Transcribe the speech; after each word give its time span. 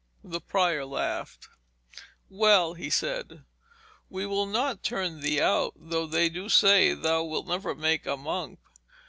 The 0.23 0.41
prior 0.41 0.83
laughed. 0.83 1.47
'Well,' 2.27 2.73
he 2.73 2.89
said, 2.89 3.43
'we 4.09 4.25
will 4.25 4.47
not 4.47 4.81
turn 4.81 5.19
thee 5.21 5.39
out, 5.39 5.73
though 5.75 6.07
they 6.07 6.27
do 6.27 6.49
say 6.49 6.95
thou 6.95 7.21
wilt 7.23 7.45
never 7.45 7.75
make 7.75 8.07
a 8.07 8.17
monk. 8.17 8.57